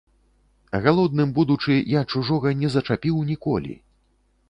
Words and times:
Галодным 0.85 1.35
будучы, 1.37 1.73
я 1.99 2.05
чужога 2.15 2.57
не 2.65 2.75
зачапіў 2.77 3.25
ніколі. 3.33 3.83